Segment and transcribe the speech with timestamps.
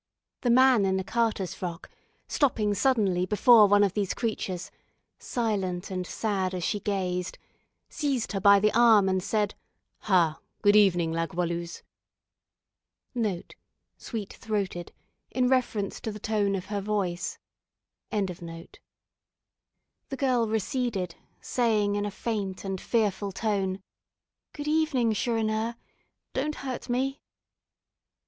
[0.41, 1.87] The man in the carter's frock,
[2.27, 4.71] stopping suddenly before one of these creatures,
[5.19, 7.37] silent and sad as she gazed,
[7.87, 9.53] seized her by the arm, and said,
[9.99, 10.39] "Ha!
[10.63, 11.83] good evening, La Goualeuse."
[13.95, 14.91] Sweet throated:
[15.29, 17.37] in reference to the tone of her voice.
[18.09, 18.57] The
[20.17, 23.83] girl receded, saying, in a faint and fearful tone,
[24.53, 25.75] "Good evening, Chourineur.
[26.33, 27.21] Don't hurt me."